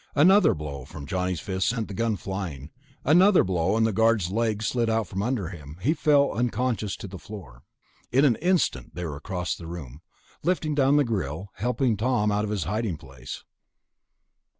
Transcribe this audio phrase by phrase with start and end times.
[0.15, 2.71] Another blow from Johnny's fist sent the gun flying.
[3.03, 5.77] Another blow, and the guard's legs slid out from under him.
[5.79, 7.61] He fell unconscious to the floor.
[8.11, 10.01] In an instant they were across the room,
[10.41, 13.43] lifting down the grill, helping Tom out of his hiding place.